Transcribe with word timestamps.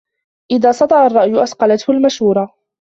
إذا 0.51 0.71
صدأ 0.71 1.05
الرأي 1.07 1.35
أصقلته 1.43 1.91
المشورة 1.93 2.53